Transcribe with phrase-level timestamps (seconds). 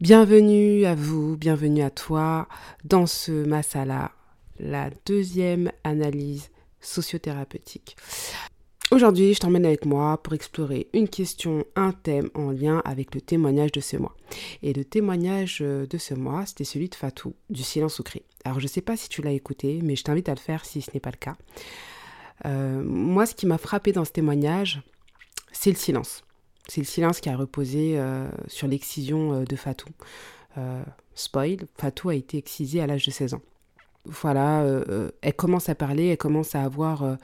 [0.00, 2.46] Bienvenue à vous, bienvenue à toi
[2.84, 4.12] dans ce masala,
[4.60, 7.96] la deuxième analyse sociothérapeutique.
[8.92, 13.20] Aujourd'hui, je t'emmène avec moi pour explorer une question, un thème en lien avec le
[13.20, 14.14] témoignage de ce mois.
[14.62, 18.22] Et le témoignage de ce mois, c'était celui de Fatou, du silence au cri.
[18.44, 20.64] Alors, je ne sais pas si tu l'as écouté, mais je t'invite à le faire
[20.64, 21.36] si ce n'est pas le cas.
[22.46, 24.80] Euh, moi, ce qui m'a frappé dans ce témoignage,
[25.50, 26.22] c'est le silence.
[26.68, 29.88] C'est le silence qui a reposé euh, sur l'excision euh, de Fatou.
[30.58, 30.82] Euh,
[31.14, 33.42] spoil, Fatou a été excisée à l'âge de 16 ans.
[34.04, 34.64] Voilà,
[35.20, 37.18] elle commence à parler, elle commence à avoir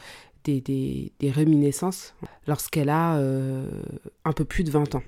[0.45, 2.15] des, réminiscences
[2.47, 5.03] lorsqu'elle a un peu plus de 20 ans.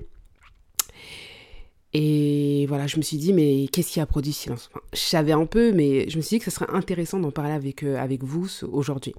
[1.93, 4.71] Et voilà, je me suis dit, mais qu'est-ce qui a produit ce silence?
[4.95, 7.53] Je savais un peu, mais je me suis dit que ce serait intéressant d'en parler
[7.53, 9.15] avec, avec vous aujourd'hui.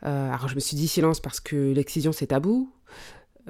[0.00, 2.70] alors je me suis dit silence parce que l'excision c'est tabou,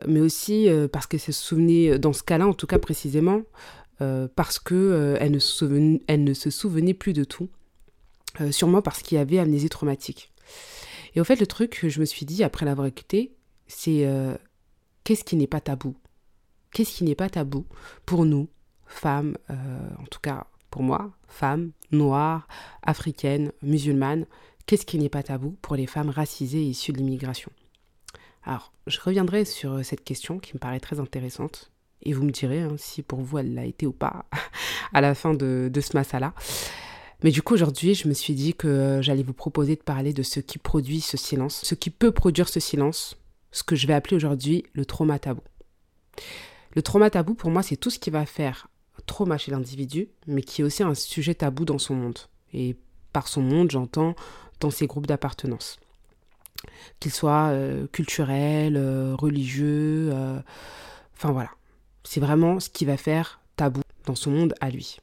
[0.07, 3.43] mais aussi euh, parce qu'elle se souvenait, dans ce cas-là en tout cas précisément,
[4.03, 7.49] euh, parce qu'elle euh, elle ne, se elle ne se souvenait plus de tout,
[8.51, 10.33] sûrement parce qu'il y avait amnésie traumatique.
[11.15, 13.35] Et au fait, le truc que je me suis dit après l'avoir écouté,
[13.67, 14.07] c'est
[15.05, 15.97] qu'est-ce qui n'est pas tabou?
[16.73, 17.65] Qu'est-ce qui n'est pas tabou
[18.05, 18.49] pour nous,
[18.87, 22.47] femmes, en tout cas pour moi, femmes, noires,
[22.83, 24.27] africaines, musulmanes,
[24.67, 27.51] qu'est-ce qui n'est pas tabou pour les femmes racisées issues de l'immigration?
[28.47, 31.73] Alors, je reviendrai sur euh, cette question qui me paraît très intéressante.
[32.03, 34.27] Et vous me direz hein, si pour vous elle l'a été ou pas
[34.95, 36.33] à la fin de, ce masala.
[37.25, 40.13] Mais du coup, aujourd'hui, je me suis dit que euh, j'allais vous proposer de parler
[40.13, 43.17] de ce qui produit ce silence, ce qui peut produire ce silence,
[43.51, 45.43] ce que je vais appeler aujourd'hui le trauma tabou.
[46.77, 48.69] Le trauma tabou, pour moi, c'est tout ce qui va faire
[49.07, 52.19] trauma chez l'individu, mais qui est aussi un sujet tabou dans son monde.
[52.53, 52.77] Et
[53.13, 54.15] par son monde, j'entends
[54.61, 55.79] dans ses groupes d'appartenance
[57.01, 60.39] qu'il soit euh, culturel, euh, religieux, euh,
[61.15, 61.51] enfin voilà.
[62.05, 64.99] C'est vraiment ce qui va faire tabou dans son monde à lui.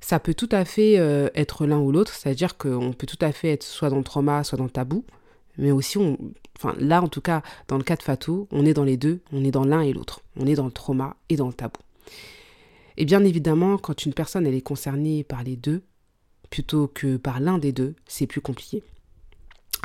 [0.00, 0.94] Ça peut tout à fait
[1.34, 4.44] être l'un ou l'autre, c'est-à-dire qu'on peut tout à fait être soit dans le trauma,
[4.44, 5.04] soit dans le tabou,
[5.58, 6.16] mais aussi, on,
[6.56, 9.20] enfin là en tout cas, dans le cas de Fatou, on est dans les deux,
[9.32, 11.80] on est dans l'un et l'autre, on est dans le trauma et dans le tabou.
[12.98, 15.82] Et bien évidemment, quand une personne elle est concernée par les deux,
[16.50, 18.82] plutôt que par l'un des deux, c'est plus compliqué.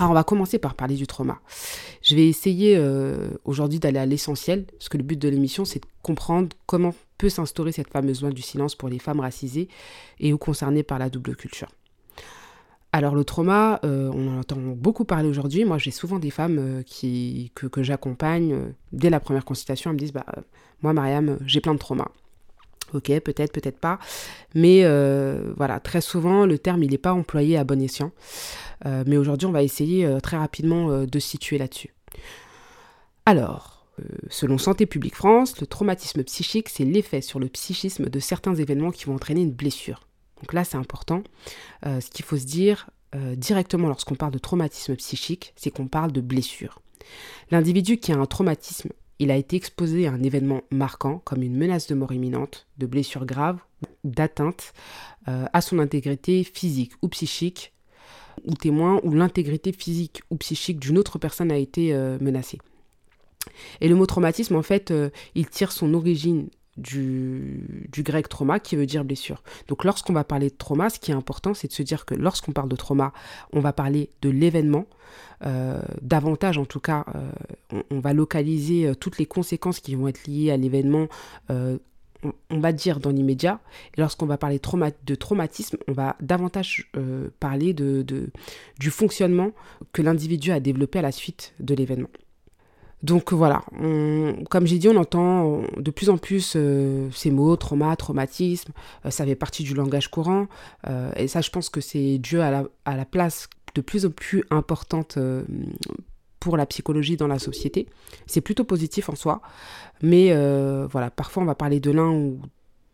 [0.01, 1.39] Alors on va commencer par parler du trauma.
[2.01, 5.78] Je vais essayer euh, aujourd'hui d'aller à l'essentiel, parce que le but de l'émission c'est
[5.78, 9.67] de comprendre comment peut s'instaurer cette fameuse loi du silence pour les femmes racisées
[10.19, 11.67] et ou concernées par la double culture.
[12.91, 15.66] Alors le trauma, euh, on en entend beaucoup parler aujourd'hui.
[15.66, 16.84] Moi j'ai souvent des femmes euh,
[17.53, 20.25] que j'accompagne dès la première consultation, elles me disent bah,
[20.81, 22.09] moi Mariam j'ai plein de traumas.
[22.94, 24.00] Ok, peut-être, peut-être pas.
[24.53, 28.12] Mais euh, voilà, très souvent, le terme, il n'est pas employé à bon escient.
[28.85, 31.94] Euh, mais aujourd'hui, on va essayer euh, très rapidement de situer là-dessus.
[33.25, 33.85] Alors,
[34.29, 38.91] selon Santé publique France, le traumatisme psychique, c'est l'effet sur le psychisme de certains événements
[38.91, 40.08] qui vont entraîner une blessure.
[40.41, 41.23] Donc là, c'est important.
[41.84, 42.90] ce qu'il faut se dire
[43.35, 46.81] directement lorsqu'on parle de traumatisme psychique, c'est qu'on parle de blessure.
[47.52, 48.90] L'individu qui a un traumatisme
[49.22, 52.88] il a été exposé à un événement marquant comme une menace de mort imminente, de
[52.88, 53.59] blessures graves,
[54.04, 54.74] d'atteinte
[55.28, 57.72] euh, à son intégrité physique ou psychique,
[58.46, 62.58] ou témoin où l'intégrité physique ou psychique d'une autre personne a été euh, menacée.
[63.80, 68.76] Et le mot traumatisme, en fait, euh, il tire son origine du, grec trauma qui
[68.76, 69.44] veut dire blessure.
[69.68, 72.16] Donc lorsqu'on va parler de trauma, ce qui est important, c'est de se dire que
[72.16, 73.14] lorsqu'on parle de trauma,
[73.54, 74.85] on va parler de l'événement,
[75.46, 80.08] euh, davantage en tout cas, euh, on, va localiser euh, toutes les conséquences qui vont
[80.08, 81.08] être liées à l'événement.
[81.50, 83.59] On, va dire dans l'immédiat,
[83.97, 86.91] lorsqu'on va parler de traumatisme, on va davantage
[87.40, 89.52] parler du fonctionnement
[89.91, 92.09] que l'individu a développé à la suite de l'événement.
[93.03, 93.64] Donc voilà,
[94.50, 98.72] comme j'ai dit, on entend de plus en plus euh, ces mots, trauma, traumatisme,
[99.06, 100.48] euh, ça fait partie du langage courant,
[100.88, 104.06] euh, et ça je pense que c'est dû à la, à la, place de plus
[104.06, 105.18] en plus importante
[106.40, 107.88] pour la psychologie dans la société.
[108.28, 109.42] C'est plutôt positif en soi,
[110.03, 110.28] mais
[110.86, 112.40] voilà, parfois on va parler de l'un ou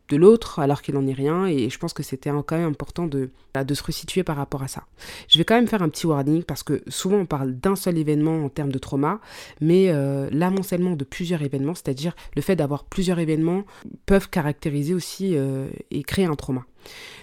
[0.09, 3.07] de l'autre alors qu'il n'en est rien et je pense que c'était quand même important
[3.07, 4.85] de, bah, de se resituer par rapport à ça.
[5.27, 7.97] Je vais quand même faire un petit warning parce que souvent on parle d'un seul
[7.97, 9.19] événement en termes de trauma,
[9.61, 13.63] mais euh, l'amoncellement de plusieurs événements, c'est-à-dire le fait d'avoir plusieurs événements,
[14.05, 16.65] peuvent caractériser aussi euh, et créer un trauma.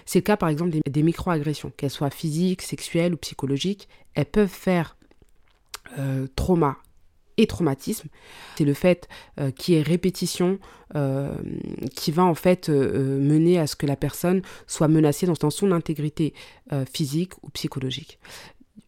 [0.05, 4.27] C'est le cas par exemple des, des microagressions, qu'elles soient physiques, sexuelles ou psychologiques, elles
[4.27, 4.97] peuvent faire
[5.99, 6.79] euh, trauma
[7.37, 8.09] et traumatisme.
[8.57, 9.09] C'est le fait
[9.41, 10.59] euh, qu'il y répétition
[10.95, 11.35] euh,
[11.95, 15.73] qui va en fait euh, mener à ce que la personne soit menacée dans, son
[15.73, 16.35] intégrité
[16.93, 18.19] physique ou psychologique.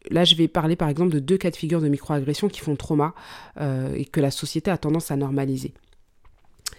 [0.09, 2.75] Là, je vais parler par exemple de deux cas de figure de microagression qui font
[2.75, 3.13] trauma
[3.59, 5.73] et que la société a tendance à normaliser.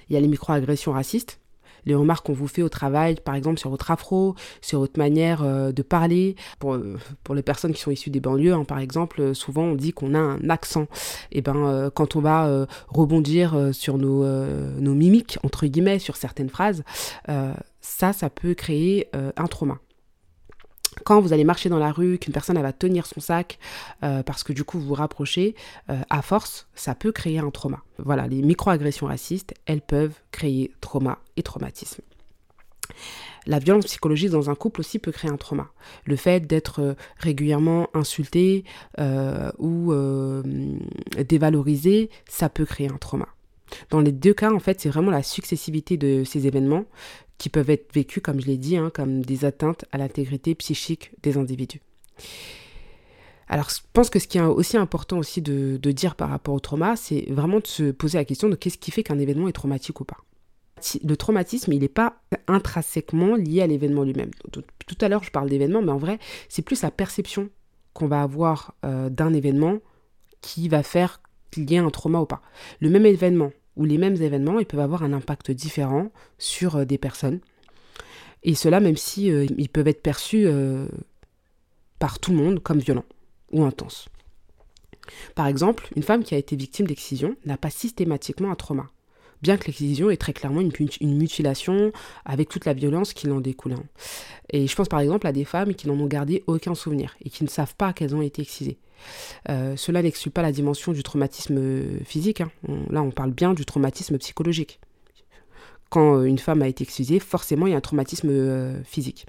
[0.08, 1.38] Il y a les microagressions racistes,
[1.86, 5.42] les remarques qu'on vous fait au travail, par exemple sur votre afro, sur votre manière
[5.42, 6.36] euh, de parler.
[6.58, 9.62] Pour, euh, pour les personnes qui sont issues des banlieues, hein, par exemple, euh, souvent
[9.62, 10.86] on dit qu'on a un accent.
[11.32, 16.84] Et ben quand on va rebondir sur nos, nos mimiques, entre guillemets, sur certaines phrases,
[17.80, 19.78] ça, ça peut créer un trauma
[21.04, 23.58] quand vous allez marcher dans la rue, qu'une personne va tenir son sac
[24.02, 25.54] euh, parce que du coup vous vous rapprochez,
[25.90, 27.82] euh, à force, ça peut créer un trauma.
[27.98, 32.02] Voilà, les microagressions racistes, elles peuvent créer trauma et traumatisme.
[33.46, 35.68] La violence psychologique dans un couple aussi peut créer un trauma.
[36.04, 38.64] Le fait d'être euh, régulièrement insulté
[39.58, 39.92] ou
[41.28, 43.28] dévalorisé, ça peut créer un trauma.
[43.90, 46.84] Dans les deux cas, en fait, c'est vraiment la successivité de ces événements
[47.38, 51.12] qui peuvent être vécues, comme je l'ai dit, hein, comme des atteintes à l'intégrité psychique
[51.22, 51.80] des individus.
[53.48, 56.60] Alors, je pense que ce qui est aussi important aussi de, dire par rapport au
[56.60, 59.52] trauma, c'est vraiment de se poser la question de qu'est-ce qui fait qu'un événement est
[59.52, 60.18] traumatique ou pas.
[61.02, 64.30] Le traumatisme, il n'est pas intrinsèquement lié à l'événement lui-même.
[64.52, 66.18] Tout à l'heure, je parle d'événement, mais en vrai,
[66.48, 67.48] c'est plus la perception
[67.94, 69.78] qu'on va avoir euh, d'un événement
[70.40, 72.42] qui va faire qu'il y ait un trauma ou pas.
[72.80, 76.84] Le même événement ou les mêmes événements, ils peuvent avoir un impact différent sur euh,
[76.84, 77.40] des personnes.
[78.42, 80.86] Et cela même si euh, ils peuvent être perçus euh,
[81.98, 83.04] par tout le monde comme violents
[83.52, 84.08] ou intenses.
[85.34, 88.90] Par exemple, une femme qui a été victime d'excision n'a pas systématiquement un trauma,
[89.42, 91.92] bien que l'excision est très clairement une, mutilation
[92.24, 93.72] avec toute la violence qui en découle.
[93.72, 93.84] Hein.
[94.50, 97.30] Et je pense par exemple à des femmes qui n'en ont gardé aucun souvenir et
[97.30, 98.78] qui ne savent pas qu'elles ont été excisées.
[99.48, 102.40] Euh, cela n'exclut pas la dimension du traumatisme physique.
[102.40, 102.50] Hein.
[102.90, 104.80] là, on parle bien du traumatisme psychologique.
[105.90, 109.26] Quand euh, une femme a été excusée, forcément, il y a un traumatisme euh, physique.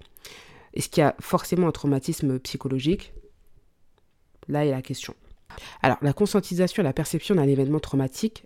[0.73, 3.13] Est-ce qu'il y a forcément un traumatisme psychologique?
[4.47, 5.15] Là est la question.
[5.81, 8.43] Alors, la conscientisation et la perception d'un événement traumatique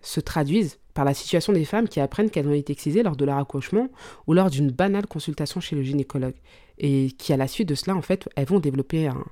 [0.00, 3.24] se traduisent par la situation des femmes qui apprennent qu'elles ont été excisées lors de
[3.24, 3.88] leur accouchement
[4.26, 6.34] ou lors d'une banale consultation chez le gynécologue.
[6.78, 9.24] Et qui, à la suite de cela, en fait, elles vont développer un,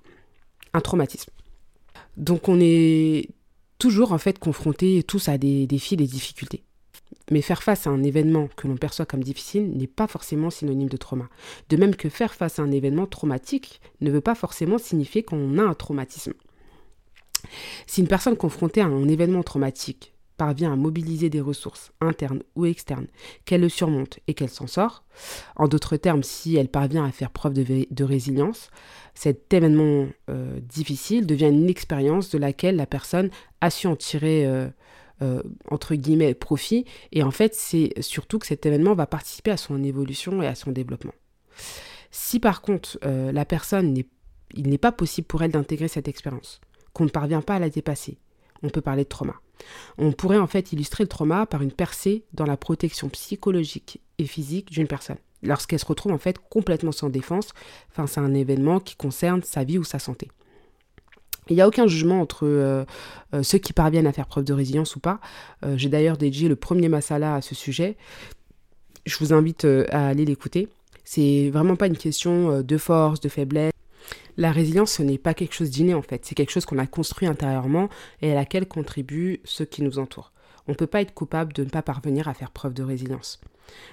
[0.75, 1.31] un traumatisme.
[2.17, 3.29] Donc on est
[3.79, 6.63] toujours en fait confrontés tous à des défis, des difficultés.
[7.31, 10.89] Mais faire face à un événement que l'on perçoit comme difficile n'est pas forcément synonyme
[10.89, 11.29] de trauma.
[11.69, 15.59] De même que faire face à un événement traumatique ne veut pas forcément signifier qu'on
[15.59, 16.35] a un traumatisme.
[17.87, 22.67] Si une personne confrontée à un événement traumatique parvient à mobiliser des ressources internes ou
[22.67, 23.07] externes,
[23.45, 25.05] qu'elle le surmonte et qu'elle s'en sort,
[25.55, 28.69] en d'autres termes, si elle parvient à faire preuve de, résilience,
[29.15, 33.31] cet événement euh, difficile devient une expérience de laquelle la personne
[33.61, 34.67] a su en tirer, euh,
[35.23, 36.87] euh, entre guillemets, profit.
[37.13, 40.57] Et en fait, c'est surtout que cet événement va participer à son évolution et à
[40.57, 41.15] son développement.
[42.11, 43.97] Si par contre, la personne,
[44.55, 46.61] il n'est pas possible pour elle d'intégrer cette expérience,
[46.95, 48.19] qu'on ne parvient pas à la dépasser,
[48.65, 49.35] on peut parler de trauma.
[49.99, 54.25] On pourrait en fait illustrer le trauma par une percée dans la protection psychologique et
[54.25, 57.49] physique d'une personne, lorsqu'elle se retrouve en fait complètement sans défense
[57.91, 60.29] face à un événement qui concerne sa vie ou sa santé.
[61.49, 62.85] Il n'y a aucun jugement entre euh,
[63.35, 65.21] euh, ceux qui parviennent à faire preuve de résilience ou pas.
[65.65, 67.97] Euh, j'ai d'ailleurs dédié le premier masala à ce sujet.
[69.07, 70.69] Je vous invite à aller l'écouter.
[71.03, 73.73] C'est vraiment pas une question de force, de faiblesse
[74.37, 76.87] la résilience, ce n'est pas quelque chose d'inné en fait, c'est quelque chose qu'on a
[76.87, 77.89] construit intérieurement
[78.21, 80.33] et à laquelle contribuent ceux qui nous entourent.
[80.69, 83.41] On ne peut pas être coupable de ne pas parvenir à faire preuve de résilience.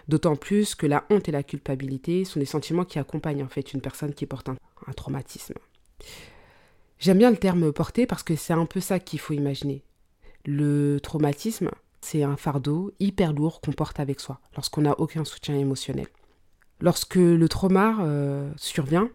[0.08, 3.74] D'autant plus que la honte et la culpabilité sont des sentiments qui accompagnent en fait
[3.74, 4.55] une personne qui porte un,
[4.96, 5.55] traumatisme.
[7.00, 9.84] J'aime bien le terme porter parce que c'est un peu ça qu'il faut imaginer.
[10.46, 11.69] Le traumatisme,
[12.01, 16.08] c'est un fardeau hyper lourd qu'on porte avec soi lorsqu'on n'a aucun soutien émotionnel.
[16.81, 19.10] Lorsque le trauma euh, survient,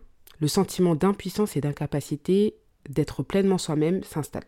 [0.45, 2.57] le sentiment d'impuissance et d'incapacité
[2.91, 4.45] d'être pleinement soi-même s'installe.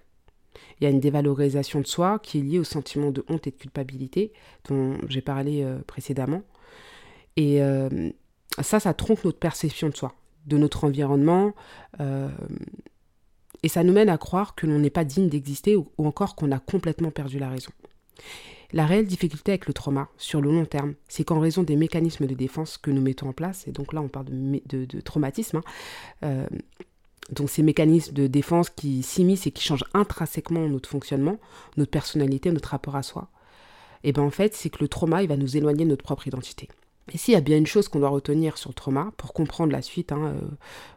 [0.78, 3.50] Il y a une dévalorisation de soi qui est liée au sentiment de honte et
[3.50, 4.34] de culpabilité
[4.68, 6.42] dont j'ai parlé euh, précédemment.
[7.36, 8.10] Et euh,
[8.60, 11.54] ça, ça trompe notre perception de soi, de notre environnement.
[12.00, 12.28] Euh,
[13.62, 16.52] et ça nous mène à croire que l'on n'est pas digne d'exister ou, encore qu'on
[16.52, 17.70] a complètement perdu la raison.
[18.72, 22.26] La réelle difficulté avec le trauma, sur le long terme, c'est qu'en raison des mécanismes
[22.26, 25.62] de défense que nous mettons en place, et donc là on parle de, traumatisme, hein,
[26.24, 26.46] euh,
[27.30, 31.38] donc ces mécanismes de défense qui s'immiscent et qui changent intrinsèquement notre fonctionnement,
[31.76, 33.28] notre personnalité, notre rapport à soi,
[34.04, 36.04] et eh bien en fait c'est que le trauma il va nous éloigner de notre
[36.04, 36.68] propre identité.
[37.12, 39.72] Et s'il y a bien une chose qu'on doit retenir sur le trauma, pour comprendre
[39.72, 40.34] la suite, hein,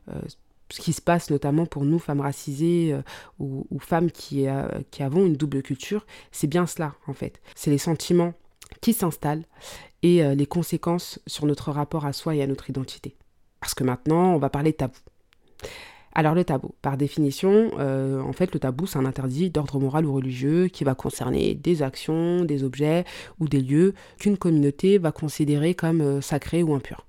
[0.10, 0.22] euh, euh,
[0.70, 3.02] ce qui se passe notamment pour nous, femmes racisées euh,
[3.40, 4.46] ou, femmes qui,
[4.92, 7.42] qui avons une double culture, c'est bien cela en fait.
[7.56, 8.34] C'est les sentiments
[8.82, 9.46] qui s'installent
[10.04, 13.16] et les conséquences sur notre rapport à soi et à notre identité.
[13.60, 15.00] Parce que maintenant, on va parler tabou.
[16.14, 20.06] Alors le tabou, par définition, euh, en fait le tabou c'est un interdit d'ordre moral
[20.06, 23.06] ou religieux qui va concerner des actions, des objets
[23.40, 27.06] ou des lieux qu'une communauté va considérer comme euh, sacrés ou impurs.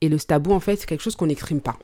[0.00, 1.78] Et le tabou en fait c'est quelque chose qu'on n'exprime pas.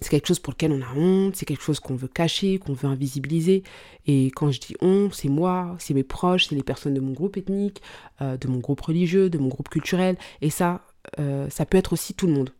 [0.00, 2.72] C'est quelque chose pour lequel on a honte, c'est quelque chose qu'on veut cacher, qu'on
[2.72, 3.62] veut invisibiliser.
[4.06, 7.12] Et quand je dis on, c'est moi, c'est mes proches, c'est les personnes de mon
[7.12, 7.82] groupe ethnique,
[8.22, 10.16] euh, de mon groupe religieux, de mon groupe culturel.
[10.40, 10.82] Et ça,
[11.48, 12.50] ça peut être aussi tout le monde.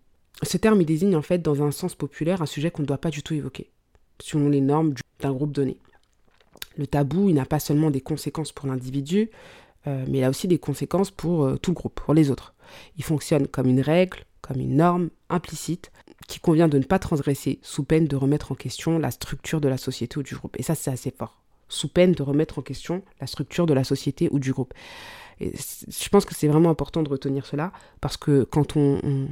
[0.42, 2.98] Ce terme, il désigne en fait, dans un sens populaire, un sujet qu'on ne doit
[2.98, 3.70] pas du tout évoquer,
[4.20, 5.76] selon les normes d'un groupe donné.
[6.76, 9.30] Le tabou, il n'a pas seulement des conséquences pour l'individu,
[9.86, 12.54] euh, mais il a aussi des conséquences pour euh, tout le groupe, pour les autres.
[12.96, 15.92] Il fonctionne comme une règle, comme une norme implicite,
[16.26, 19.68] qui convient de ne pas transgresser, sous peine de remettre en question la structure de
[19.68, 20.56] la société ou du groupe.
[20.58, 21.40] Et ça, c'est assez fort.
[21.68, 24.74] Sous peine de remettre en question la structure de la société ou du groupe.
[25.38, 29.28] Et je pense que c'est vraiment important de retenir cela, parce que quand on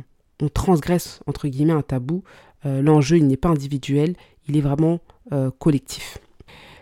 [0.54, 2.22] transgresse, entre guillemets, un tabou,
[2.64, 4.14] euh, l'enjeu, il n'est pas individuel,
[4.46, 5.00] il est vraiment
[5.32, 6.18] euh, collectif.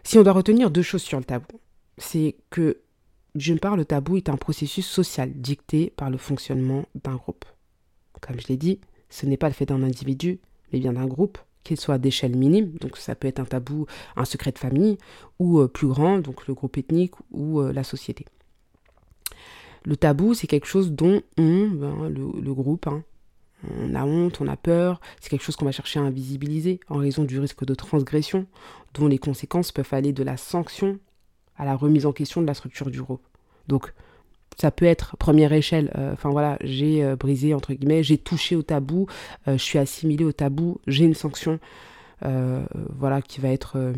[0.04, 1.58] Si on doit retenir deux choses sur le tabou,
[1.96, 2.82] c'est que,
[3.34, 7.46] d'une part, le tabou est un processus social dicté par le fonctionnement d'un groupe.
[8.20, 10.40] Comme je l'ai dit, ce n'est pas le fait d'un individu,
[10.72, 14.24] mais bien d'un groupe, qu'il soit d'échelle minime, donc ça peut être un tabou, un
[14.24, 14.98] secret de famille,
[15.38, 18.26] ou euh, plus grand, donc le groupe ethnique ou la société.
[19.86, 23.04] Le tabou, c'est quelque chose dont on, ben, le, groupe, hein,
[23.70, 26.98] on a honte, on a peur, c'est quelque chose qu'on va chercher à invisibiliser en
[26.98, 28.46] raison du risque de transgression,
[28.94, 30.98] dont les conséquences peuvent aller de la sanction
[31.56, 33.22] à la remise en question de la structure du groupe.
[33.68, 33.94] Donc,
[34.56, 38.56] ça peut être première échelle, euh, enfin voilà, j'ai euh, brisé, entre guillemets, j'ai touché
[38.56, 39.06] au tabou,
[39.48, 41.58] euh, je suis assimilé au tabou, j'ai une sanction,
[42.22, 43.92] voilà, qui va être,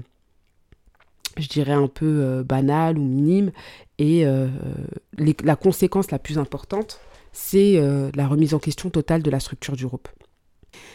[1.36, 3.52] je dirais, un peu banale ou minime,
[3.98, 4.26] et
[5.16, 7.00] la conséquence la plus importante,
[7.32, 7.80] c'est
[8.14, 10.08] la remise en question totale de la structure du groupe.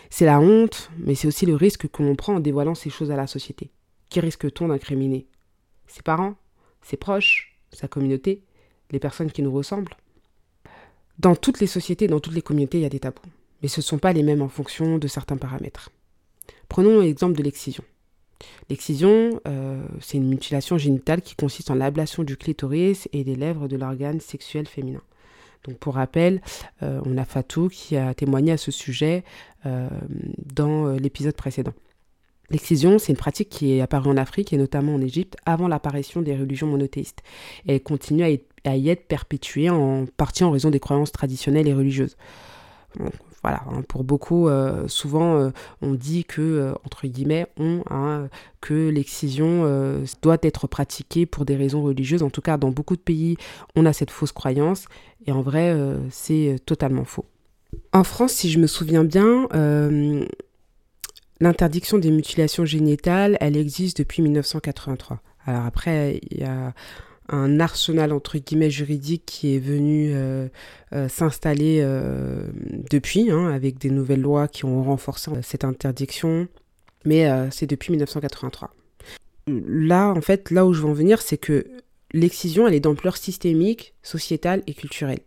[0.10, 3.10] C'est la honte, mais c'est aussi le risque que l'on prend en dévoilant ces choses
[3.10, 3.72] à la société.
[4.10, 5.25] Qui risque-t-on d'incriminer?
[5.88, 6.36] Ses parents?
[6.82, 7.58] Ses proches?
[7.72, 8.43] Sa communauté?
[8.93, 9.97] Les personnes qui nous ressemblent
[11.17, 13.21] Dans toutes les sociétés, dans toutes les communautés, il y a des tabous.
[13.62, 15.89] Mais ce ne sont pas les mêmes en fonction de certains paramètres.
[16.69, 17.83] Prenons l'exemple de l'excision.
[18.69, 23.67] L'excision, euh, c'est une mutilation génitale qui consiste en l'ablation du clitoris et des lèvres
[23.67, 25.01] de l'organe sexuel féminin.
[25.63, 26.41] Donc pour rappel,
[26.83, 29.23] euh, on a Fatou qui a témoigné à ce sujet
[29.65, 29.89] euh,
[30.38, 31.73] dans l'épisode précédent.
[32.50, 36.21] L'excision, c'est une pratique qui est apparue en Afrique et notamment en Égypte avant l'apparition
[36.21, 37.23] des religions monothéistes.
[37.67, 42.15] Elle continue à, y être perpétuée en partie en raison des croyances traditionnelles et religieuses
[43.43, 45.50] voilà, hein, pour beaucoup, euh, souvent, euh,
[45.81, 48.29] on dit que, euh, entre guillemets, on, hein,
[48.62, 49.43] que l'excision
[50.21, 52.23] doit être pratiquée pour des raisons religieuses.
[52.23, 53.35] En tout cas, dans beaucoup de pays,
[53.75, 54.85] on a cette fausse croyance.
[55.27, 55.75] Et en vrai,
[56.09, 57.25] c'est totalement faux.
[57.91, 59.50] En France, si je me souviens bien,
[61.39, 65.21] l'interdiction des mutilations génitales, elle existe depuis 1983.
[65.45, 66.73] Alors après, il y a
[67.29, 70.47] un arsenal entre guillemets juridique qui est venu euh,
[70.93, 72.47] euh, s'installer euh,
[72.89, 76.47] depuis, hein, avec des nouvelles lois qui ont renforcé cette interdiction,
[77.05, 78.73] mais c'est depuis 1983.
[79.47, 81.67] Là, en fait, là où je veux en venir, c'est que
[82.13, 85.19] l'excision, elle est d'ampleur systémique, sociétale et culturelle.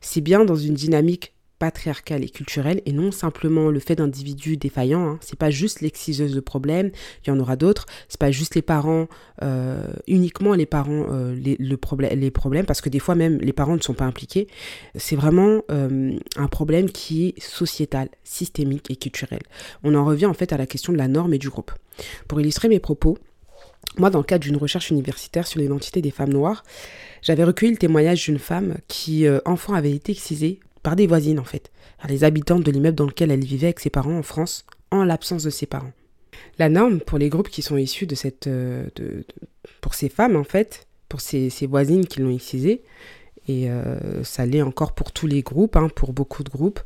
[0.00, 1.33] C'est bien dans une dynamique
[1.64, 5.08] patriarcale et culturelle et non simplement le fait d'individus défaillants.
[5.08, 5.18] Hein.
[5.22, 6.90] C'est pas juste l'exciseuse de problème,
[7.24, 7.86] il y en aura d'autres.
[8.10, 9.06] C'est pas juste les parents,
[9.42, 13.80] euh, uniquement les parents, euh, les problèmes, parce que des fois même les parents ne
[13.80, 14.46] sont pas impliqués.
[14.94, 19.40] C'est vraiment euh, un problème qui est sociétal, systémique et culturel.
[19.84, 21.72] On en revient en fait à la question de la norme et du groupe.
[22.28, 23.16] Pour illustrer mes propos,
[23.96, 26.62] moi, dans le cadre d'une recherche universitaire sur l'identité des femmes noires,
[27.22, 31.44] j'avais recueilli le témoignage d'une femme qui, enfant, avait été excisée par des voisines en
[31.44, 31.72] fait,
[32.08, 35.42] les habitantes de l'immeuble dans lequel elle vivait avec ses parents en France, en l'absence
[35.42, 35.92] de ses parents.
[36.58, 38.46] La norme pour les groupes qui sont issus de cette...
[38.46, 39.24] Euh, de,
[39.80, 42.82] pour ces femmes en fait, pour ces, voisines qui l'ont excisée,
[43.48, 46.80] et euh, ça l'est encore pour tous les groupes, hein, pour beaucoup de groupes,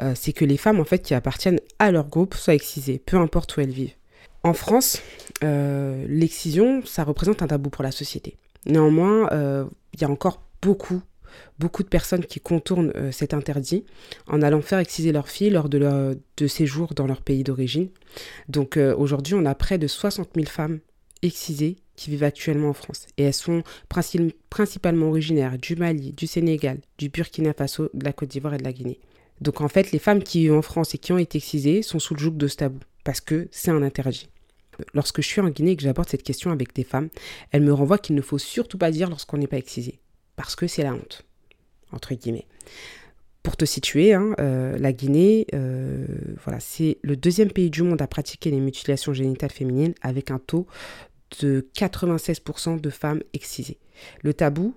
[0.00, 3.16] euh, c'est que les femmes en fait qui appartiennent à leur groupe soient excisées, peu
[3.16, 3.94] importe où elles vivent.
[4.44, 5.02] En France,
[5.42, 8.36] l'excision, ça représente un tabou pour la société.
[8.66, 9.28] Néanmoins,
[9.92, 11.02] il y a encore beaucoup,
[11.58, 13.84] beaucoup de personnes qui contournent euh, cet interdit
[14.26, 17.88] en allant faire exciser leurs filles lors de leur de séjour dans leur pays d'origine.
[18.48, 20.80] Donc euh, aujourd'hui, on a près de 60 000 femmes
[21.22, 23.06] excisées qui vivent actuellement en France.
[23.16, 28.28] Et elles sont principalement originaires du Mali, du Sénégal, du Burkina Faso, de la Côte
[28.28, 29.00] d'Ivoire et de la Guinée.
[29.40, 31.98] Donc en fait, les femmes qui vivent en France et qui ont été excisées sont
[31.98, 34.28] sous le joug de ce tabou, parce que c'est un interdit.
[34.94, 37.08] Lorsque je suis en Guinée et que j'aborde cette question avec des femmes,
[37.50, 39.98] elles me renvoient qu'il ne faut surtout pas dire lorsqu'on n'est pas excisé,
[40.38, 41.26] parce que c'est la honte,
[41.90, 42.46] entre guillemets.
[43.42, 46.06] Pour te situer, hein, euh, la Guinée, euh,
[46.44, 50.38] voilà, c'est le deuxième pays du monde à pratiquer les mutilations génitales féminines avec un
[50.38, 50.68] taux
[51.40, 53.78] de 96% de femmes excisées.
[54.22, 54.76] Le tabou,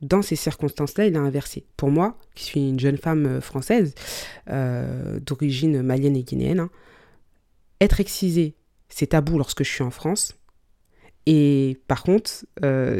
[0.00, 1.66] dans ces circonstances-là, il a inversé.
[1.76, 3.94] Pour moi, qui suis une jeune femme euh, française,
[4.46, 6.70] d'origine malienne et guinéenne, hein,
[7.82, 8.54] être excisée,
[8.88, 10.38] c'est tabou lorsque je suis en France.
[11.30, 12.30] Et par contre,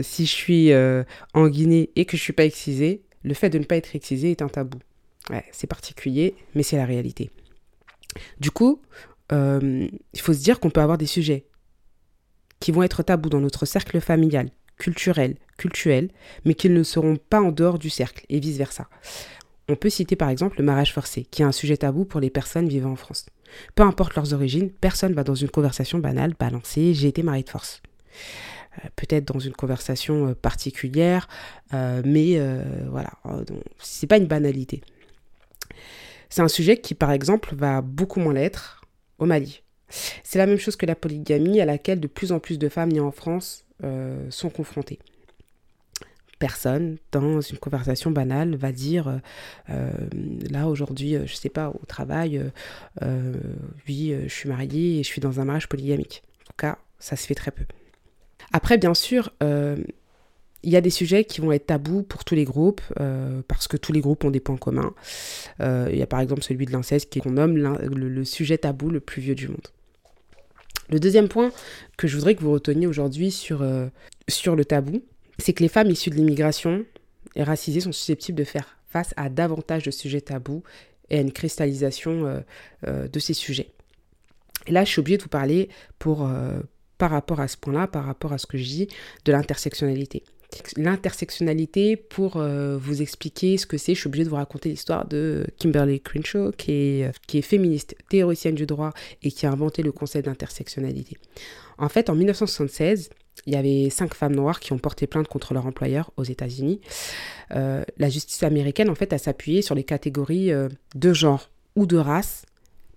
[0.02, 3.58] si je suis en Guinée et que je ne suis pas excisée, le fait de
[3.58, 4.78] ne pas être excisé est un tabou.
[5.50, 7.30] c'est particulier, mais c'est la réalité.
[8.38, 8.82] Du coup,
[9.32, 11.46] euh, il faut se dire qu'on peut avoir des sujets
[12.60, 16.10] qui vont être tabous dans notre cercle familial, culturel, cultuel,
[16.44, 18.88] mais qui ne seront pas en dehors du cercle, et vice-versa.
[19.68, 22.30] On peut citer par exemple le mariage forcé, qui est un sujet tabou pour les
[22.30, 23.26] personnes vivant en France.
[23.74, 27.50] Peu importe leurs origines, personne va dans une conversation banale balancer j'ai été marié de
[27.50, 27.80] force.
[28.84, 31.28] Euh, peut-être dans une conversation euh, particulière,
[31.74, 32.40] euh, mais
[32.88, 33.10] voilà,
[33.78, 34.82] c'est pas une banalité.
[36.28, 38.82] C'est un sujet qui, par exemple, va beaucoup moins l'être
[39.18, 39.62] au Mali.
[40.22, 42.92] C'est la même chose que la polygamie à laquelle de plus en plus de femmes
[42.92, 43.64] nées en France
[44.28, 44.98] sont confrontées.
[46.38, 49.20] Personne, dans une conversation banale, va dire
[49.68, 52.42] là aujourd'hui, je sais pas, au travail,
[53.88, 56.22] oui, je suis mariée et je suis dans un mariage polygamique.
[56.42, 57.64] En tout cas, ça se fait très peu.
[58.52, 59.76] Après, bien sûr, euh,
[60.62, 63.68] il y a des sujets qui vont être tabous pour tous les groupes, euh, parce
[63.68, 64.94] que tous les groupes ont des points communs.
[65.60, 69.00] Euh, il y a par exemple celui de l'inceste qu'on nomme le, sujet tabou le
[69.00, 69.68] plus vieux du monde.
[70.90, 71.52] Le deuxième point
[71.96, 73.62] que je voudrais que vous reteniez aujourd'hui sur,
[74.26, 75.02] sur le tabou,
[75.38, 76.84] c'est que les femmes issues de l'immigration
[77.36, 80.62] et racisées sont susceptibles de faire face à davantage de sujets tabous
[81.10, 82.42] et à une cristallisation
[82.86, 83.70] de ces sujets.
[84.66, 86.26] Et là, je suis obligée de vous parler pour,
[86.98, 88.88] par rapport à ce point-là, par rapport à ce que je dis,
[89.24, 90.24] de l'intersectionnalité.
[90.76, 95.06] L'intersectionnalité, pour euh, vous expliquer ce que c'est, je suis obligée de vous raconter l'histoire
[95.06, 99.92] de Kimberly Crenshaw, qui est, euh, féministe, théoricienne du droit et qui a inventé le
[99.92, 101.18] concept d'intersectionnalité.
[101.76, 103.10] En fait, en 1976,
[103.46, 106.80] il y avait cinq femmes noires qui ont porté plainte contre leur employeur aux États-Unis.
[107.54, 110.50] Euh, la justice américaine, en fait, a s'appuyé sur les catégories
[110.94, 112.46] de genre ou de race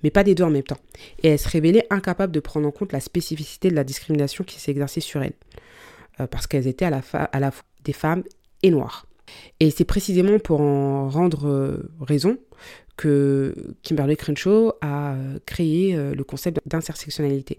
[0.03, 0.79] mais pas des deux en même temps.
[1.23, 4.59] Et elle se révélait incapable de prendre en compte la spécificité de la discrimination qui
[4.59, 5.33] s'exerçait sur elle,
[6.19, 7.29] euh, parce qu'elles étaient à la, fois
[7.83, 8.23] des femmes
[8.63, 9.07] et noires.
[9.59, 12.37] Et c'est précisément pour en rendre euh, raison
[12.97, 17.57] que Kimberly Crenshaw a euh, créé le concept d'intersectionnalité.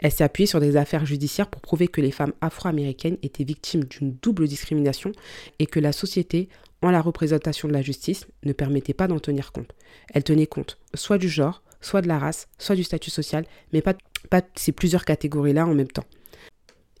[0.00, 3.84] Elle s'est appuyée sur des affaires judiciaires pour prouver que les femmes afro-américaines étaient victimes
[3.84, 5.12] d'une double discrimination
[5.58, 6.50] et que la société
[6.90, 9.74] la représentation de la justice ne permettait pas d'en tenir compte.
[10.12, 13.82] Elle tenait compte soit du genre, soit de la race, soit du statut social, mais
[13.82, 13.94] pas,
[14.30, 16.06] pas ces plusieurs catégories-là en même temps.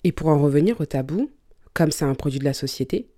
[0.04, 1.30] Et pour en revenir au tabou,
[1.74, 3.08] comme c'est un produit de la société,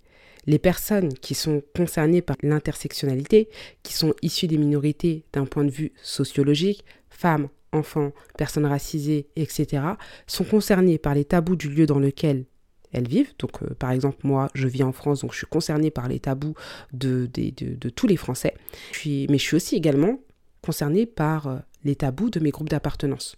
[0.45, 3.49] les personnes qui sont concernées par l'intersectionnalité,
[3.83, 9.83] qui sont issues des minorités d'un point de vue sociologique, femmes, enfants, personnes racisées, etc.,
[10.27, 12.45] sont concernées par les tabous du lieu dans lequel
[12.95, 13.33] elles vivent.
[13.39, 16.19] Donc, euh, par exemple, moi, je vis en France, donc je suis concernée par les
[16.19, 16.55] tabous
[16.93, 17.29] de,
[17.95, 18.53] tous les Français.
[19.05, 20.19] mais je suis aussi également
[20.61, 23.37] concernée par euh, les tabous de mes groupes d'appartenance.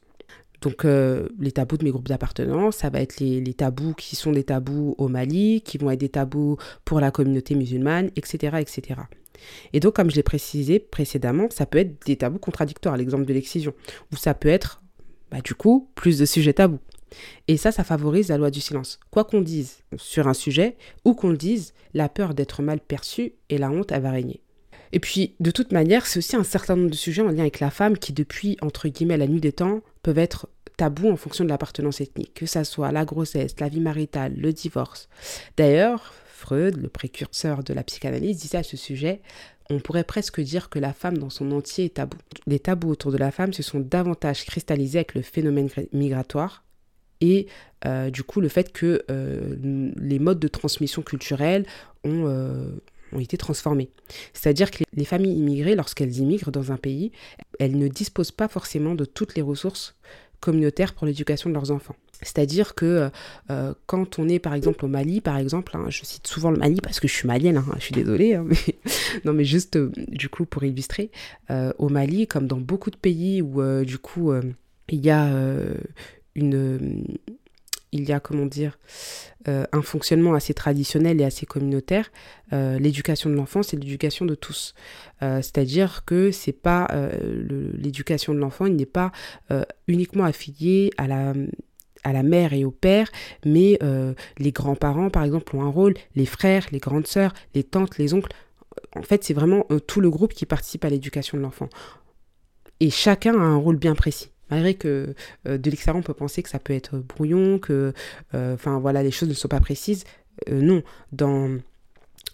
[0.62, 4.16] Donc, euh, les tabous de mes groupes d'appartenance, ça va être les, les, tabous qui
[4.16, 8.58] sont des tabous au Mali, qui vont être des tabous pour la communauté musulmane, etc.,
[8.60, 9.02] etc.
[9.74, 13.34] Et donc, comme je l'ai précisé précédemment, ça peut être des tabous contradictoires, l'exemple de
[13.34, 13.74] l'excision,
[14.12, 14.82] ou ça peut être,
[15.30, 16.80] bah, du coup, plus de sujets tabous.
[17.48, 19.00] Et ça, ça favorise la loi du silence.
[19.12, 23.34] Quoi qu'on dise sur un sujet, ou qu'on le dise, la peur d'être mal perçu
[23.50, 24.42] et la honte, elle va régner.
[24.94, 27.60] Et puis, de toute manière, c'est aussi un certain nombre de sujets en lien avec
[27.60, 31.44] la femme qui, depuis, entre guillemets, la nuit des temps, peuvent être tabous en fonction
[31.44, 35.10] de l'appartenance ethnique, que ça soit la grossesse, la vie maritale, le divorce.
[35.58, 39.22] D'ailleurs, Freud, le précurseur de la psychanalyse, disait à ce sujet
[39.70, 42.18] on pourrait presque dire que la femme dans son entier est tabou.
[42.46, 46.64] Les tabous autour de la femme se sont davantage cristallisés avec le phénomène migratoire,
[47.22, 47.48] et
[47.86, 49.56] euh, du coup le fait que euh,
[49.98, 51.66] les modes de transmission culturelle
[52.04, 52.70] ont, euh,
[53.12, 53.90] ont été transformés.
[54.34, 57.12] C'est-à-dire que les familles immigrées, lorsqu'elles immigrent dans un pays,
[57.60, 59.96] elles ne disposent pas forcément de toutes les ressources
[60.40, 61.96] communautaires pour l'éducation de leurs enfants.
[62.24, 63.12] C'est-à-dire que
[63.86, 66.80] quand on est par exemple au Mali, par exemple, hein, je cite souvent le Mali
[66.82, 68.76] parce que je suis malienne, hein, je suis désolée, hein, mais
[69.26, 71.12] non mais juste du coup pour illustrer,
[71.78, 74.32] au Mali, comme dans beaucoup de pays où du coup
[74.90, 75.32] il y a
[76.38, 77.18] une
[77.94, 78.78] il y a, comment dire,
[79.46, 82.12] un fonctionnement assez traditionnel et assez communautaire.
[82.52, 84.74] l'éducation de l'enfant, c'est l'éducation de tous.
[85.22, 86.90] C'est-à-dire que c'est pas
[87.32, 89.14] l'éducation de l'enfant, il n'est pas
[89.88, 91.34] uniquement affilié à la
[92.04, 93.10] à la mère et au père,
[93.46, 97.64] mais euh, les grands-parents, par exemple, ont un rôle, les frères, les grandes sœurs, les
[97.64, 98.32] tantes, les oncles.
[98.96, 101.70] En fait, c'est vraiment euh, tout le groupe qui participe à l'éducation de l'enfant.
[102.80, 104.30] Et chacun a un rôle bien précis.
[104.50, 105.14] Malgré que
[105.48, 107.94] euh, de l'extérieur, on peut penser que ça peut être brouillon, que
[108.34, 110.04] enfin voilà, les choses ne sont pas précises.
[110.50, 111.58] non, dans,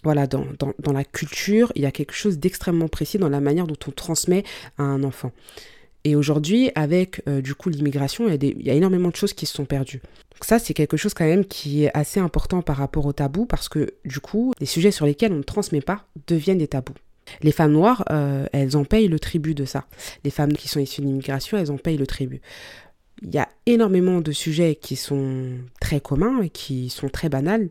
[0.04, 3.78] voilà, dans, la culture, il y a quelque chose d'extrêmement précis dans la manière dont
[3.88, 4.44] on transmet
[4.76, 5.32] à un enfant.
[6.04, 9.54] Et aujourd'hui, avec euh, du coup l'immigration, il, y, a énormément de choses qui se
[9.54, 10.02] sont perdues.
[10.42, 13.70] Ça, c'est quelque chose quand même qui est assez important par rapport au tabou, parce
[13.70, 16.92] que du coup, les sujets sur lesquels on ne transmet pas deviennent des tabous.
[17.42, 19.86] Les femmes noires, euh, elles en payent le tribut de ça.
[20.24, 22.40] Les femmes qui sont issues de l'immigration, elles en payent le tribut.
[23.22, 27.70] Il y a énormément de sujets qui sont très communs et qui sont très banals,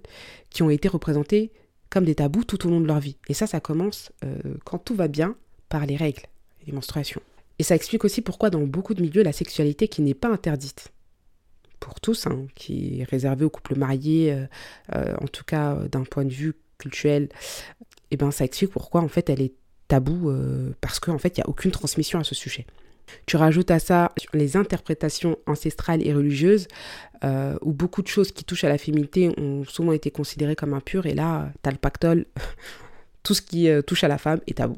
[0.50, 1.52] qui ont été représentés
[1.90, 3.18] comme des tabous tout au long de leur vie.
[3.28, 4.36] Et ça, ça commence euh,
[4.66, 5.36] quand tout va bien
[5.70, 6.24] par les règles,
[6.66, 7.22] les menstruations.
[7.60, 10.92] Et ça explique aussi pourquoi dans beaucoup de milieux, la sexualité qui n'est pas interdite,
[11.80, 14.48] pour tous, hein, qui est réservée aux couples mariés,
[14.96, 17.30] euh, en tout cas d'un point de vue culturel,
[18.14, 19.54] et eh ben ça explique pourquoi en fait elle est
[19.88, 20.32] taboue,
[20.82, 22.68] parce qu'en fait il n'y a aucune transmission à ce sujet.
[23.26, 26.68] Tu rajoutes à ça les interprétations ancestrales et religieuses,
[27.24, 31.08] où beaucoup de choses qui touchent à la féminité ont souvent été considérées comme impures,
[31.08, 32.26] et là, t'as le pactole,
[33.24, 34.78] tout ce qui touche à la femme est tabou.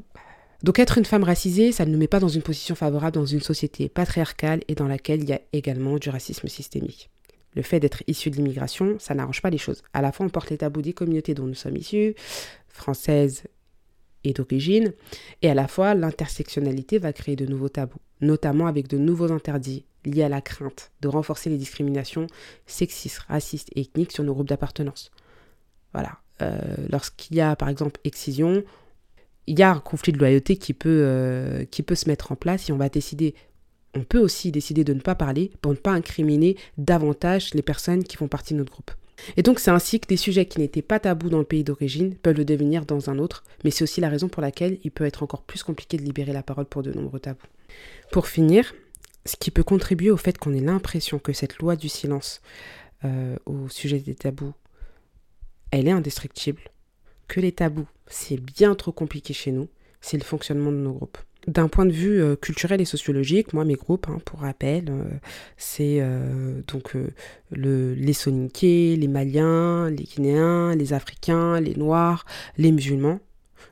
[0.62, 3.26] Donc être une femme racisée, ça ne nous met pas dans une position favorable dans
[3.26, 7.10] une société patriarcale et dans laquelle il y a également du racisme systémique.
[7.56, 9.82] Le fait d'être issu de l'immigration, ça n'arrange pas les choses.
[9.94, 12.14] À la fois, on porte les tabous des communautés dont nous sommes issus,
[12.68, 13.44] françaises
[14.24, 14.92] et d'origine,
[15.42, 19.84] et à la fois, l'intersectionnalité va créer de nouveaux tabous, notamment avec de nouveaux interdits
[20.04, 22.26] liés à la crainte de renforcer les discriminations
[22.66, 25.10] sexistes, racistes et ethniques sur nos groupes d'appartenance.
[25.92, 26.18] Voilà.
[26.42, 26.58] Euh,
[26.90, 28.62] lorsqu'il y a, par exemple, excision,
[29.46, 32.36] il y a un conflit de loyauté qui peut, euh, qui peut se mettre en
[32.36, 33.34] place et on va décider,
[33.96, 38.04] on peut aussi décider de ne pas parler pour ne pas incriminer davantage les personnes
[38.04, 38.90] qui font partie de notre groupe.
[39.36, 42.14] Et donc c'est ainsi que des sujets qui n'étaient pas tabous dans le pays d'origine
[42.14, 45.04] peuvent le devenir dans un autre, mais c'est aussi la raison pour laquelle il peut
[45.04, 47.46] être encore plus compliqué de libérer la parole pour de nombreux tabous.
[48.12, 48.74] Pour finir,
[49.24, 52.40] ce qui peut contribuer au fait qu'on ait l'impression que cette loi du silence
[53.04, 54.52] euh, au sujet des tabous,
[55.70, 56.62] elle est indestructible,
[57.26, 59.68] que les tabous, c'est bien trop compliqué chez nous,
[60.00, 61.18] c'est le fonctionnement de nos groupes.
[61.46, 65.04] D'un point de vue euh, culturel et sociologique, moi, mes groupes, hein, pour rappel, euh,
[65.56, 66.96] c'est euh, donc
[67.50, 72.24] le, les Soninké, les Maliens, les Guinéens, les Africains, les Noirs,
[72.58, 73.20] les musulmans.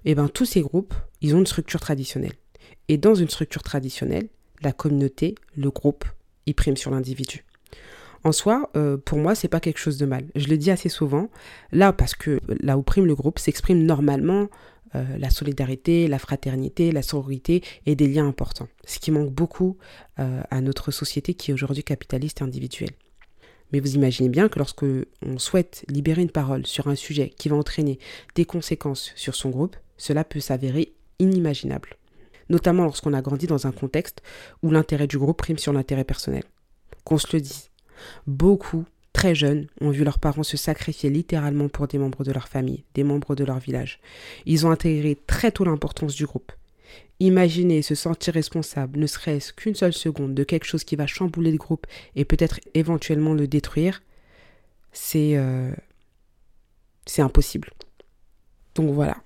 [0.04, 2.34] Et eh bien, tous ces groupes, ils ont une structure traditionnelle.
[2.88, 4.28] Et dans une structure traditionnelle,
[4.62, 6.04] la communauté, le groupe,
[6.46, 7.44] il prime sur l'individu
[8.26, 8.70] en soi,
[9.04, 10.24] pour moi, c'est pas quelque chose de mal.
[10.34, 11.28] Je le dis assez souvent.
[11.72, 14.48] Là, parce que là où prime le groupe, s'exprime normalement
[14.96, 18.68] euh, la solidarité, la fraternité, la sororité et des liens importants.
[18.84, 19.76] Ce qui manque beaucoup
[20.18, 22.92] euh, à notre société qui est aujourd'hui capitaliste et individuelle.
[23.72, 27.48] Mais vous imaginez bien que lorsque on souhaite libérer une parole sur un sujet qui
[27.48, 27.98] va entraîner
[28.34, 31.96] des conséquences sur son groupe, cela peut s'avérer inimaginable.
[32.50, 34.22] Notamment lorsqu'on a grandi dans un contexte
[34.62, 36.44] où l'intérêt du groupe prime sur l'intérêt personnel.
[37.04, 37.70] Qu'on se le dise,
[38.26, 42.48] Beaucoup, très jeunes, ont vu leurs parents se sacrifier littéralement pour des membres de leur
[42.48, 44.00] famille, des membres de leur village.
[44.44, 46.52] Ils ont intégré très tôt l'importance du groupe.
[47.20, 51.52] Imaginer se sentir responsable, ne serait-ce qu'une seule seconde, de quelque chose qui va chambouler
[51.52, 54.02] le groupe et peut-être éventuellement le détruire,
[54.92, 55.72] c'est euh,
[57.16, 57.70] impossible.
[58.74, 59.16] Donc voilà.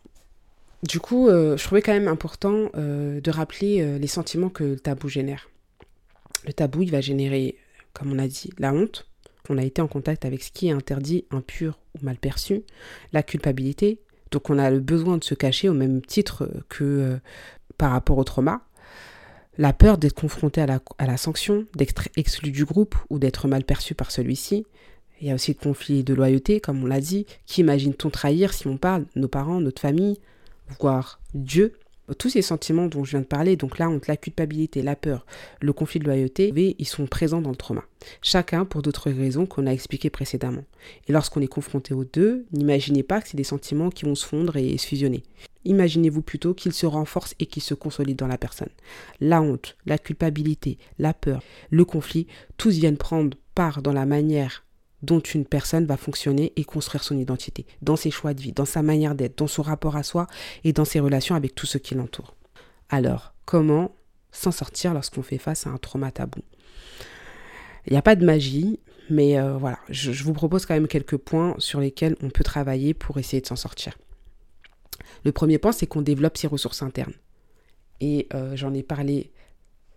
[0.83, 4.79] Du coup, euh, je trouvais quand même important euh, de rappeler les sentiments que le
[4.79, 5.49] tabou génère.
[6.47, 7.57] Le tabou, il va générer
[7.99, 9.08] comme on a dit, la honte,
[9.49, 12.63] on a été en contact avec ce qui est interdit, impur ou mal perçu,
[13.13, 13.99] la culpabilité,
[14.31, 17.17] donc on a le besoin de se cacher au même titre que euh,
[17.77, 18.63] par rapport au trauma,
[19.57, 23.49] la peur d'être confronté à la, à la sanction, d'être exclu du groupe ou d'être
[23.49, 24.67] mal perçu par celui-ci.
[25.21, 27.27] Il y a aussi le conflit de loyauté, comme on l'a dit.
[27.45, 30.19] Qui imagine-t-on trahir si on parle Nos parents, notre famille,
[30.79, 31.77] voire Dieu?
[32.17, 35.27] Tous ces sentiments dont je viens de parler, donc la honte, la culpabilité, la peur,
[35.61, 37.85] le conflit de loyauté, ils sont présents dans le trauma.
[38.23, 40.65] Chacun pour d'autres raisons qu'on a expliquées précédemment.
[41.07, 44.27] Et lorsqu'on est confronté aux deux, n'imaginez pas que c'est des sentiments qui vont se
[44.27, 45.23] fondre et se fusionner.
[45.65, 48.71] Imaginez-vous plutôt qu'ils se renforcent et qu'ils se consolident dans la personne.
[49.21, 54.65] La honte, la culpabilité, la peur, le conflit, tous viennent prendre part dans la manière
[55.03, 58.65] dont une personne va fonctionner et construire son identité, dans ses choix de vie, dans
[58.65, 60.27] sa manière d'être, dans son rapport à soi
[60.65, 62.35] et dans ses relations avec tout ce qui l'entoure.
[62.89, 63.95] Alors, comment
[64.33, 66.41] s'en sortir lorsqu'on fait face à un trauma tabou?
[67.87, 71.17] Il n'y a pas de magie, mais euh, voilà, je, vous propose quand même quelques
[71.17, 73.97] points sur lesquels on peut travailler pour essayer de s'en sortir.
[75.25, 77.15] Le premier point, c'est qu'on développe ses ressources internes.
[78.01, 79.33] Et euh, j'en ai parlé,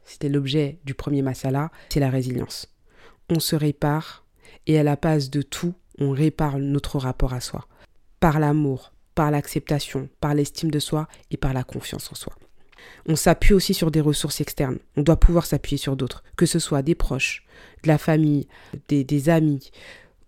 [0.05, 2.73] c'était l'objet du premier masala, c'est la résilience.
[3.29, 4.25] On se répare
[4.67, 7.67] et à la base de tout, on répare notre rapport à soi.
[8.19, 12.33] Par l'amour, par l'acceptation, par l'estime de soi et par la confiance en soi.
[13.07, 14.79] On s'appuie aussi sur des ressources externes.
[14.95, 17.45] On doit pouvoir s'appuyer sur d'autres, que ce soit des proches,
[17.83, 18.47] de la famille,
[18.87, 19.71] des, amis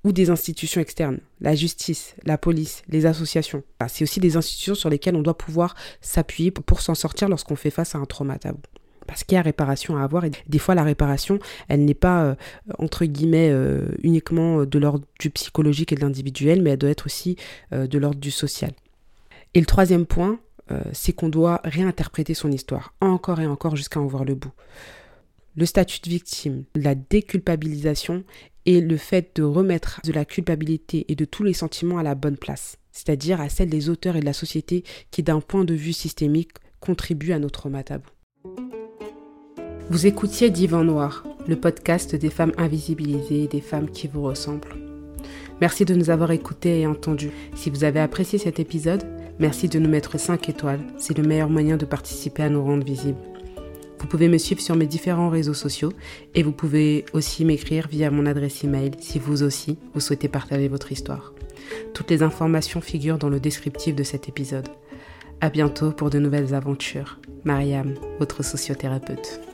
[0.03, 3.63] ou des institutions externes, la justice, la police, les associations.
[3.87, 7.69] C'est aussi des institutions sur lesquelles on doit pouvoir s'appuyer pour, s'en sortir lorsqu'on fait
[7.69, 8.37] face à un trauma
[9.07, 12.23] parce qu'il y a réparation à avoir et des fois la réparation elle n'est pas
[12.23, 12.35] euh,
[12.77, 17.05] entre guillemets euh, uniquement de l'ordre du psychologique et de l'individuel mais elle doit être
[17.05, 17.35] aussi
[17.71, 18.71] euh, de l'ordre du social.
[19.53, 20.39] Et le troisième point
[20.91, 24.53] c'est qu'on doit réinterpréter son histoire encore et encore jusqu'à en voir le bout.
[25.55, 28.23] Le statut de victime, la déculpabilisation
[28.65, 32.15] et le fait de remettre de la culpabilité et de tous les sentiments à la
[32.15, 35.73] bonne place, c'est-à-dire à celle des auteurs et de la société qui d'un point de
[35.73, 38.09] vue systémique contribuent à notre tabou.
[39.89, 44.75] Vous écoutiez Divan Noir, le podcast des femmes invisibilisées et des femmes qui vous ressemblent.
[45.59, 47.31] Merci de nous avoir écoutés et entendus.
[47.53, 49.03] Si vous avez apprécié cet épisode,
[49.39, 50.79] merci de nous mettre 5 étoiles.
[50.97, 53.19] C'est le meilleur moyen de participer à nous rendre visibles.
[53.99, 55.91] Vous pouvez me suivre sur mes différents réseaux sociaux
[56.33, 60.69] et vous pouvez aussi m'écrire via mon adresse email si vous aussi vous souhaitez partager
[60.69, 61.33] votre histoire.
[61.93, 64.69] Toutes les informations figurent dans le descriptif de cet épisode.
[65.41, 67.19] À bientôt pour de nouvelles aventures.
[67.43, 69.52] Mariam, votre sociothérapeute.